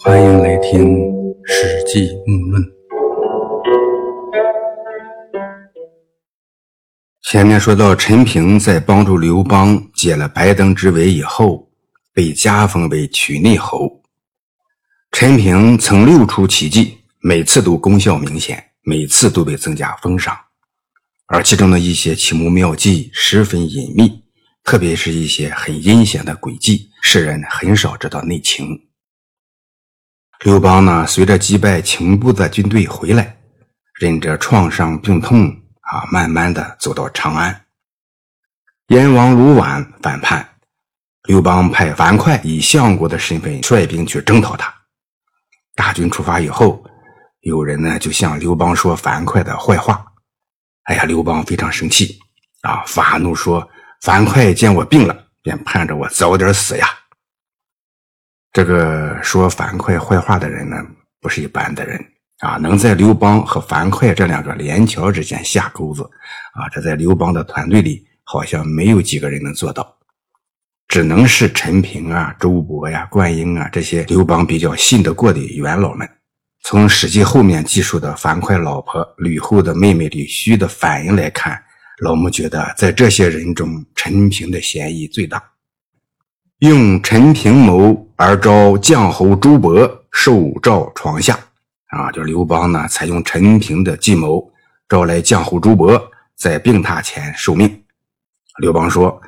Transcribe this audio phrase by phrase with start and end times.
[0.00, 0.96] 欢迎来听
[1.44, 2.62] 《史记木论》。
[7.22, 11.68] 前面说到，陈平在帮助刘邦解了白登之围以后，
[12.14, 14.00] 被加封为曲内侯。
[15.10, 20.38] 陈平曾六出奇迹，每次都功效明显，每次都被增加封赏。
[21.26, 24.22] 而其中的一些奇谋妙计十分隐秘，
[24.62, 28.80] 特别是一些很阴险的诡计，世人很少知道内情。
[30.44, 33.36] 刘邦呢，随着击败秦部的军队回来，
[33.94, 35.48] 忍着创伤病痛
[35.80, 37.64] 啊，慢慢的走到长安。
[38.88, 40.48] 燕王卢绾反叛，
[41.24, 44.72] 刘邦派樊哙以相国的身份率兵去征讨他。
[45.74, 46.84] 大军出发以后，
[47.40, 50.04] 有人呢就向刘邦说樊哙的坏话。
[50.84, 52.16] 哎呀，刘邦非常生气
[52.62, 53.68] 啊，发怒说
[54.02, 56.86] ：“樊哙见我病了，便盼着我早点死呀。”
[58.58, 60.76] 这个说樊哙坏话的人呢，
[61.20, 61.96] 不是一般的人
[62.40, 66.02] 啊，能在刘邦和樊哙这两个连桥之间下钩子
[66.54, 69.96] 啊，这在刘邦的团队里好像没有几个人能做到，
[70.88, 76.08] 只能是陈平啊、周勃呀、灌婴啊这些刘邦比较信得过的元老们。
[76.64, 81.62] 从《史记》后面记述的樊哙老婆吕后的妹妹吕须的反应来看，
[82.02, 85.40] 老穆觉得在这些人中，陈平的嫌疑最大。
[86.60, 91.38] 用陈平谋而招将侯朱伯受诏床下，
[91.86, 94.50] 啊，就刘邦呢，采用陈平的计谋，
[94.88, 97.80] 招来将侯朱伯在病榻前受命。
[98.60, 99.22] 刘邦说：“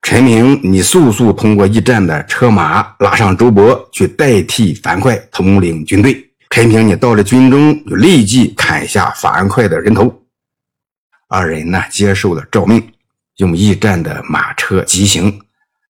[0.00, 10.22] 陈平，你速速通过驿站的车马拉上周勃，去代替樊哙统领军队。”陈平，你到了军中，就立即砍下樊哙的人头。
[11.28, 12.80] 二人呢，接受了诏命，
[13.38, 15.40] 用驿站的马车急行，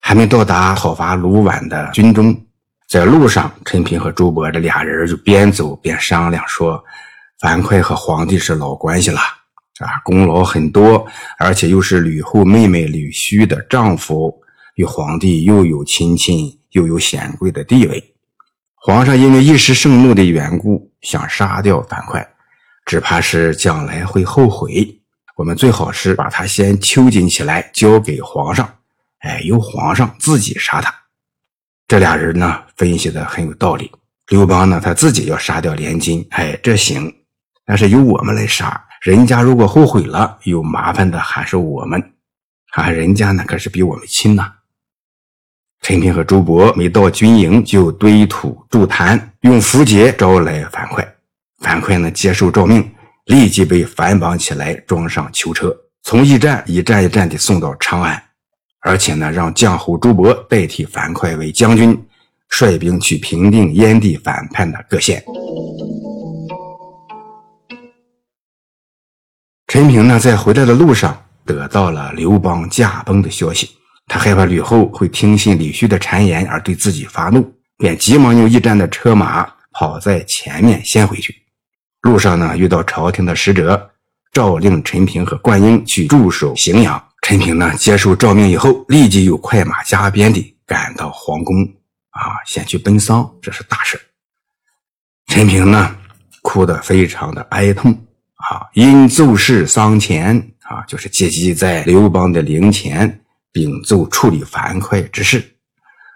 [0.00, 2.34] 还没到达讨伐卢绾的军中，
[2.89, 6.83] 在路上，陈平和周勃这俩人就边走边商量说
[7.41, 11.05] ：“樊哙和皇帝是老关系了，啊，功劳很多，
[11.39, 14.33] 而且又是吕后妹妹吕须的丈夫，
[14.77, 18.14] 与皇帝又有亲戚，又有显贵的地位。”
[18.78, 22.24] 皇上因为一时盛怒的缘故，想杀掉樊哙，
[22.84, 25.01] 只怕是将来会后悔。
[25.34, 28.73] 我们最好是把他先囚禁起来，交给皇上，
[29.20, 30.94] 哎，由皇上自己杀他。
[31.88, 33.90] 这俩人呢，分析的很有道理。
[34.28, 37.08] 刘邦呢，他自己要杀掉连襟，哎，这行；
[37.64, 42.12] 但是由我们来杀，人家如果后悔了，有麻烦的还是我们，
[42.72, 44.52] 啊，人家呢可是比我们亲呐。
[45.83, 51.06] 陈平和周勃没到军营，就堆土筑坛，用符节招来樊哙。
[51.60, 52.92] 樊哙呢，接受诏命，
[53.27, 55.72] 立即被反绑起来，装上囚车，
[56.02, 58.20] 从驿站一站一站地送到长安。
[58.86, 62.01] 而且呢，让将侯朱伯代替樊哙为将军，
[62.48, 65.20] 率兵去平定燕地反叛的各县。
[69.67, 73.70] 陈平呢，在回来的路上，得到了刘邦驾崩的消息。
[74.07, 81.35] 他害怕吕后会听信李须的谗言而对自己发怒，便急忙用驿站的车马跑在前面先回去。
[82.02, 83.91] 路上呢，遇到朝廷的使者，
[84.33, 87.02] 诏令陈平和灌婴去驻守荥阳。
[87.22, 91.62] 陈平呢，接受诏命以后，立即又快马加鞭地赶到皇宫，
[92.10, 94.00] 啊，先去奔丧，这是大事。
[95.27, 95.96] 陈平呢，
[96.42, 97.92] 哭得非常的哀痛，
[98.34, 103.20] 啊，因奏事丧前，啊，就是借机在刘邦的陵前。
[103.52, 105.42] 禀奏处理樊哙之事，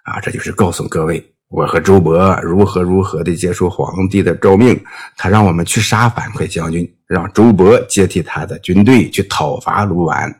[0.04, 4.78] 啊，这就是告诉各位，我和周勃如何如何的接受皇帝的诏命，
[5.16, 10.30] 他让我们去杀樊哙将军，让周勃接替他的军队去讨伐卢绾，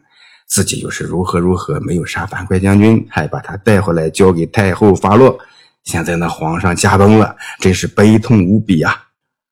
[0.51, 5.39] 自己又是如何如何没有杀樊哙将军，还把他带回来交给太后发落。
[5.85, 8.93] 现在呢，皇上驾崩了，真是悲痛无比啊！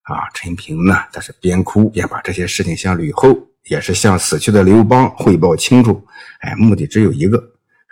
[0.03, 3.35] 啊，陈平呢，他是边哭边把这些事情向吕后。
[3.69, 6.03] 也是向死去的刘邦汇报清楚，
[6.41, 7.37] 哎，目的只有一个，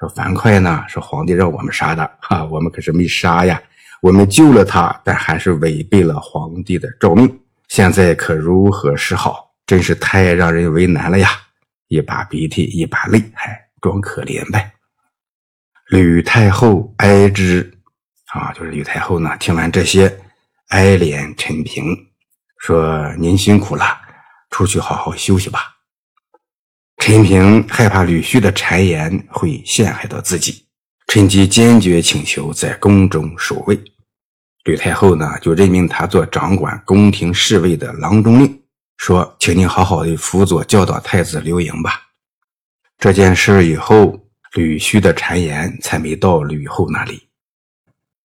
[0.00, 3.60] 说樊哙呢是皇帝让我们杀的，哈，我们可是没杀呀，
[4.00, 7.30] 我们救了他，但还是违背了皇帝的诏命，
[7.68, 9.50] 现在可如何是好？
[9.66, 11.28] 真是太让人为难了呀！
[11.88, 14.72] 一把鼻涕一把泪，还装可怜呗。
[15.88, 17.72] 吕太后哀之，
[18.32, 20.18] 啊，就是吕太后呢，听完这些，
[20.68, 21.84] 哀怜陈平，
[22.58, 23.84] 说您辛苦了。
[24.50, 25.76] 出去好好休息吧。
[26.98, 30.66] 陈平害怕吕须的谗言会陷害到自己，
[31.08, 33.78] 趁机坚决请求在宫中守卫。
[34.64, 38.62] 吕太后呢，就任命他做掌管宫廷侍卫的郎中令，
[38.96, 42.02] 说：“请您好好的辅佐教导太子刘盈吧。”
[42.98, 44.18] 这件事以后，
[44.54, 47.28] 吕须的谗言才没到吕后那里。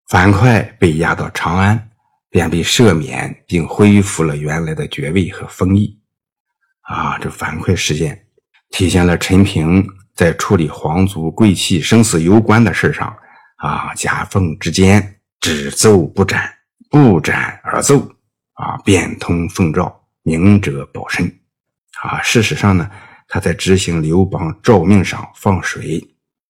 [0.09, 1.91] 樊哙被押到长安，
[2.31, 5.99] 便被赦免，并恢复了原来的爵位和封邑。
[6.83, 8.27] 啊，这樊哙事件
[8.71, 13.15] 体现了陈平在处理皇族贵戚生死攸关的事上，
[13.57, 16.51] 啊，夹缝之间只奏不斩，
[16.89, 17.99] 不斩而奏，
[18.55, 19.96] 啊，变通奉诏，
[20.27, 21.25] 明哲保身。
[22.03, 22.91] 啊，事实上呢，
[23.29, 26.05] 他在执行刘邦诏命上放水，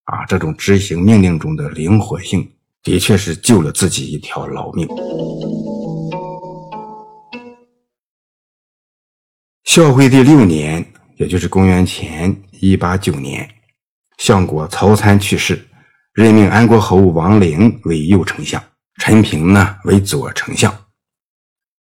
[0.04, 2.50] 啊，这种执行命令中的灵活性。
[2.82, 4.86] 的确是救了自己一条老命。
[9.64, 10.84] 孝惠帝六年，
[11.16, 13.48] 也就是公元前一八九年，
[14.18, 15.68] 相国曹参去世，
[16.12, 18.62] 任命安国侯王陵为右丞相，
[19.00, 20.72] 陈平呢为左丞相。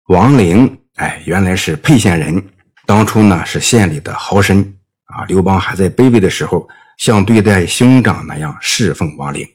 [0.08, 2.44] 王陵，哎，原来是沛县人，
[2.84, 4.62] 当初呢是县里的豪绅
[5.06, 5.24] 啊。
[5.24, 6.68] 刘邦还在卑微的时候，
[6.98, 9.48] 像对待兄长那样侍奉王陵。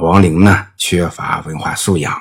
[0.00, 2.18] 王陵呢，缺乏文化素养，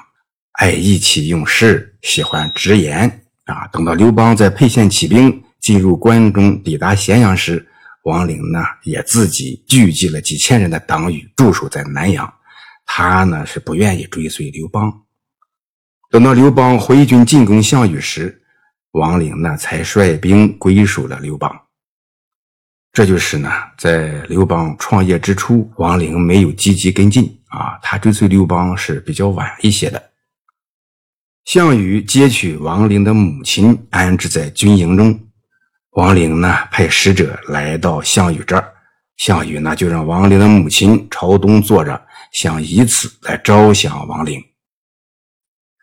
[0.60, 3.66] 爱意气用事，喜欢直言啊。
[3.68, 7.66] 等到刘邦在沛县起兵，进入关中，抵达咸阳时，
[8.04, 12.30] 王陵呢也自己聚集了几千人的党羽，驻守在南阳。
[12.86, 14.92] 他呢是不愿意追随刘邦。
[16.10, 18.40] 等到刘邦回军进攻项羽时，
[18.92, 21.50] 王陵呢才率兵归属了刘邦。
[22.94, 27.38] 这就是呢，在刘邦创业之初，王陵没有积极跟进。
[27.48, 30.12] 啊，他追随刘邦是比较晚一些的。
[31.44, 35.20] 项羽接取王陵的母亲，安置在军营中。
[35.92, 38.74] 王陵呢，派使者来到项羽这儿，
[39.18, 42.02] 项羽呢就让王陵的母亲朝东坐着，
[42.32, 44.42] 想以此来招降王陵。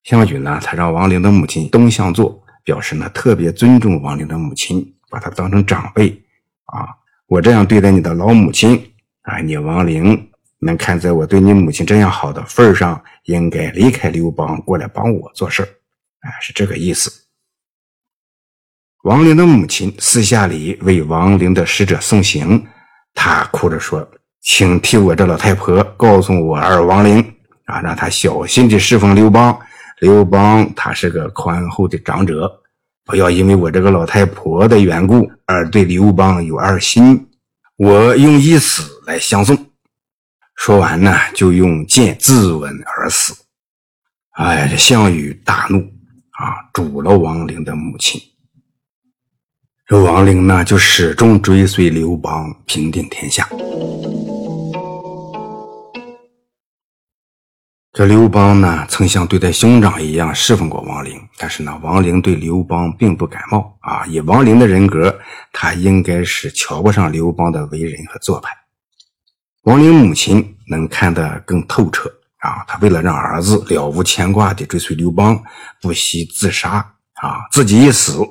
[0.04, 6.10] 项羽呢，他让王陵的母亲东向坐，表示呢特别尊重王陵的母亲，把他当成长辈。
[6.66, 6.84] 啊，
[7.26, 8.92] 我这样对待你的老母亲，
[9.22, 10.28] 啊，你王陵。
[10.60, 15.62] 能看在我对你母亲这样好的份上，应该离开刘邦，过来帮我做事
[16.20, 17.10] 哎，是这个意思。
[19.04, 22.66] 王陵的母亲私下里为王陵的使者送行，
[23.14, 24.06] 她哭着说
[24.44, 27.18] ：“请替我这老太婆告诉我儿王陵
[27.64, 29.58] 啊，让他小心地侍奉刘邦。
[30.00, 32.50] 刘邦他是个宽厚的长者，
[33.04, 37.28] 不要因为我这个老太婆的缘故而对刘邦有二心。
[37.76, 39.56] 我用一死来相送。”
[40.56, 43.34] 说完呢，就用剑自刎而死。
[44.32, 45.78] 哎，这项羽大怒
[46.32, 48.20] 啊，诛了王陵的母亲。
[49.86, 53.48] 这王陵呢，就始终追随刘邦，平定天下。
[57.98, 64.06] 这刘邦呢，曾像对待兄长一样侍奉过王陵，但是呢，王陵对刘邦并不感冒啊。
[64.06, 65.18] 以王陵的人格，
[65.52, 68.52] 他应该是瞧不上刘邦的为人和做派。
[69.62, 72.08] 王陵母亲能看得更透彻
[72.38, 72.62] 啊！
[72.68, 75.42] 她为了让儿子了无牵挂地追随刘邦，
[75.82, 76.74] 不惜自杀
[77.14, 77.48] 啊！
[77.50, 78.24] 自己一死，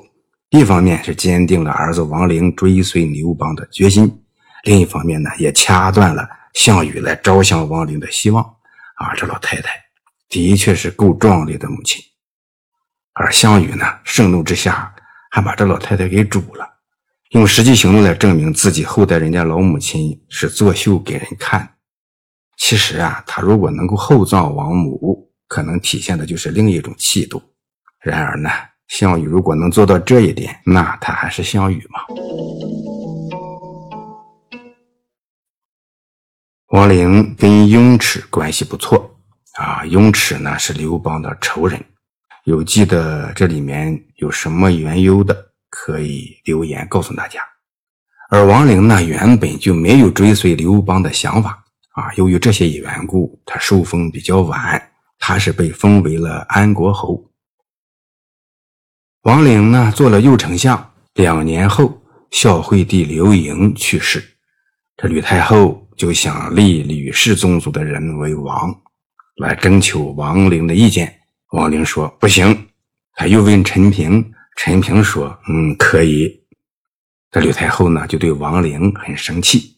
[0.48, 4.10] 一方面是坚定了儿子王陵追随刘邦的决心，
[4.64, 8.42] 另一方面呢，也掐断了项羽来招降王陵的希望
[8.98, 9.14] 啊！
[9.16, 9.70] 这老太太
[10.28, 12.02] 的确是够壮烈的母亲，
[13.14, 14.94] 而项羽呢，盛怒之下
[15.30, 16.68] 还把这老太太给煮了。
[17.30, 21.76] 用实际行动来证明自己厚待人家老母亲是作秀给人看。
[22.56, 27.42] 其实啊，他如果能够厚葬王母，可能体现的就是另一种气度。
[28.00, 28.50] 然而呢，
[28.88, 32.00] 项羽如果能做到这一点，那他还是项羽吗？
[36.68, 39.18] 王陵跟雍齿关系不错
[39.54, 41.82] 啊，雍齿呢是刘邦的仇人。
[42.44, 45.34] 有记得这里面有什么缘由的？
[45.70, 47.40] 可以留言告诉大家。
[48.28, 52.12] 而王陵呢，原本就没有追随刘邦的想法啊。
[52.16, 57.30] 由于这些缘故，他受封比较晚，他是被封为了安国侯。
[59.22, 60.92] 王陵呢，做了右丞相。
[61.14, 64.22] 两年后，孝惠帝刘盈去世，
[64.98, 68.74] 这吕太后就想立吕氏宗族的人为王，
[69.36, 71.12] 来征求王陵的意见。
[71.50, 72.66] 王陵说不行。
[73.14, 74.32] 他又问陈平。
[74.56, 76.40] 陈平说：“嗯，可以。”
[77.30, 79.76] 这吕太后呢，就对王陵很生气，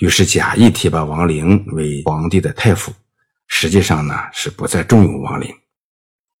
[0.00, 2.92] 于是假意提拔王陵为皇帝的太傅，
[3.48, 5.50] 实际上呢是不再重用王陵。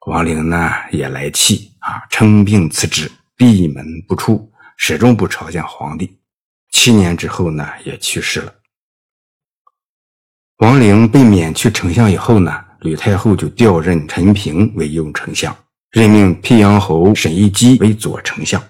[0.06, 6.18] 王陵呢也来气啊，称病辞职，闭门不出，始终不朝见皇帝。
[6.70, 8.54] 七年之后呢，也去世了。
[10.62, 15.52] 王陵被免去丞相以后呢，吕太后就调任陈平为右丞相。
[15.90, 18.62] 任命辟阳侯沈一基为左丞相。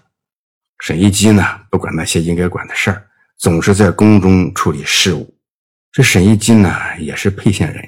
[0.79, 3.05] 沈一基呢，不管那些应该管的事儿，
[3.37, 5.35] 总是在宫中处理事务。
[5.93, 7.87] 这沈一基呢，也是沛县人，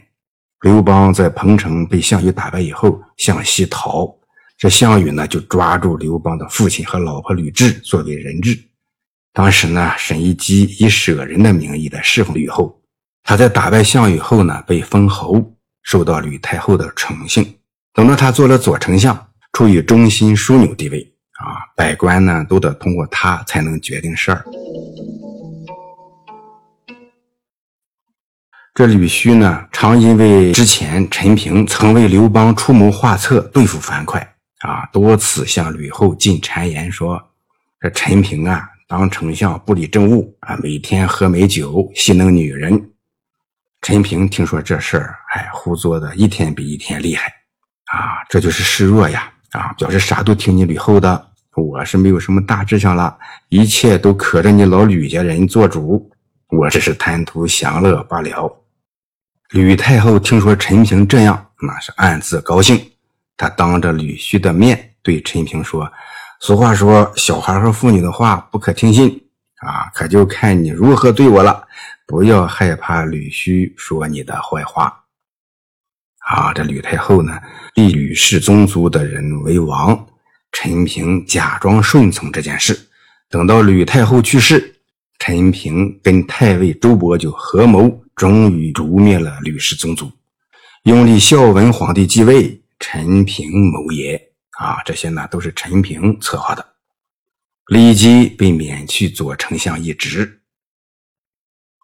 [0.61, 4.15] 刘邦在彭城被项羽打败以后，向西逃。
[4.59, 8.55] 这项羽呢，就抓住刘邦的父亲和老婆吕雉作为人质。
[9.33, 12.79] 当时呢，沈一基以舍人的名义来侍奉吕后。
[13.26, 15.43] 他在打败项羽后呢，被封侯，
[15.83, 17.54] 受到吕太后的宠幸。
[17.95, 21.00] 等到他做了左丞相，处于中心枢纽地位
[21.40, 24.45] 啊，百官呢都得通过他才能决定事儿。
[28.75, 34.21] 这吕须呢，常因为之前陈平曾为刘邦出谋划策对付樊哙
[34.59, 37.31] 啊，多次向吕后进谗言说
[37.81, 42.90] ：“这陈平啊。”当丞相不理政务啊，每天喝美酒，戏弄女人。
[43.85, 47.26] 陈平听说这事儿，哎，胡作的一天比一天厉害
[47.93, 48.25] 啊！
[48.31, 49.31] 这就是示弱呀！
[49.50, 53.14] 啊，表示啥都听你吕后的，我是没有什么大志向了，
[53.50, 56.11] 一切都可着你老吕家人做主，
[56.49, 58.50] 我只是贪图享乐罢了。
[59.50, 62.83] 吕太后听说陈平这样，那是暗自高兴，
[63.37, 65.87] 她当着吕须的面对陈平说。
[66.41, 69.24] 俗话说：“小孩和妇女的话不可听信
[69.64, 71.66] 啊，可就看你如何对我了。
[72.06, 75.04] 不要害怕吕须说你的坏话。”
[76.28, 77.38] 啊，这吕太后呢，
[77.75, 80.06] 立吕氏宗族的人为王，
[80.52, 82.88] 陈平假装顺从这件事。
[83.28, 84.76] 等到吕太后去世，
[85.18, 90.11] 陈平跟太尉周勃就合谋，终于诛灭了吕氏宗族，
[90.85, 92.61] 拥立孝文皇帝继位。
[92.78, 94.30] 陈平谋也。
[94.59, 96.64] 啊，这些呢都是陈平策划的，
[97.68, 100.42] 立即被免去左丞相一职。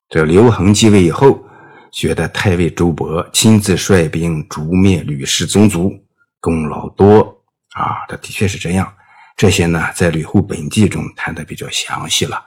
[0.09, 1.43] 这刘恒继位以后，
[1.91, 5.93] 觉得太尉周勃亲自率兵诛灭吕氏宗族，
[6.41, 8.93] 功劳多啊，这的确是这样。
[9.37, 12.45] 这些呢，在《吕后本纪》中谈的比较详细了。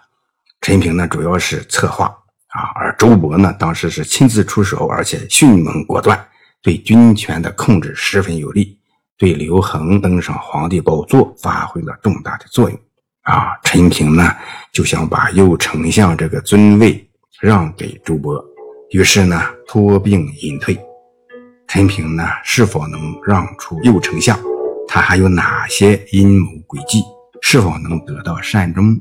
[0.62, 2.06] 陈平呢，主要是策划
[2.50, 6.24] 啊，而周勃呢，当时是亲自出手，而且迅猛果断，
[6.62, 8.80] 对军权的控制十分有利。
[9.18, 12.80] 对刘恒登上皇帝宝座发挥了重大的作用，
[13.24, 14.36] 啊，陈平呢
[14.72, 18.44] 就想把右丞相这个尊位让给周勃，
[18.92, 20.78] 于是呢托病隐退。
[21.68, 24.38] 陈平呢是否能让出右丞相？
[24.88, 27.02] 他还有哪些阴谋诡计？
[27.42, 29.00] 是否能得到善终？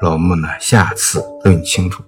[0.00, 2.02] 老穆呢下次问清楚。